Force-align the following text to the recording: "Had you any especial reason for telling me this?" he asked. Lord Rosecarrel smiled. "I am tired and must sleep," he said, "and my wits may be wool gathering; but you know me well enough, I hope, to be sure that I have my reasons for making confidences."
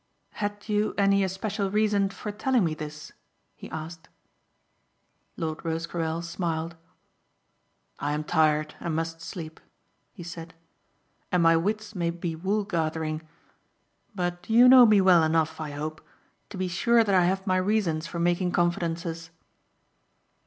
"Had 0.31 0.67
you 0.67 0.95
any 0.97 1.23
especial 1.23 1.69
reason 1.69 2.09
for 2.09 2.31
telling 2.31 2.63
me 2.65 2.73
this?" 2.73 3.11
he 3.55 3.69
asked. 3.69 4.09
Lord 5.37 5.63
Rosecarrel 5.63 6.23
smiled. 6.23 6.75
"I 7.99 8.13
am 8.13 8.23
tired 8.23 8.73
and 8.79 8.95
must 8.95 9.21
sleep," 9.21 9.59
he 10.11 10.23
said, 10.23 10.55
"and 11.31 11.43
my 11.43 11.55
wits 11.55 11.93
may 11.93 12.09
be 12.09 12.35
wool 12.35 12.63
gathering; 12.63 13.21
but 14.15 14.49
you 14.49 14.67
know 14.67 14.87
me 14.87 15.01
well 15.01 15.21
enough, 15.21 15.61
I 15.61 15.69
hope, 15.69 16.01
to 16.49 16.57
be 16.57 16.67
sure 16.67 17.03
that 17.03 17.13
I 17.13 17.25
have 17.25 17.45
my 17.45 17.57
reasons 17.57 18.07
for 18.07 18.17
making 18.17 18.53
confidences." 18.53 19.29